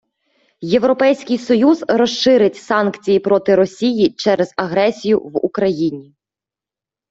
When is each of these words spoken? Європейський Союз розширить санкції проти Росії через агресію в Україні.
Європейський 0.67 1.37
Союз 1.37 1.85
розширить 1.87 2.55
санкції 2.55 3.19
проти 3.19 3.55
Росії 3.55 4.09
через 4.13 4.53
агресію 4.57 5.19
в 5.19 5.45
Україні. 5.45 6.15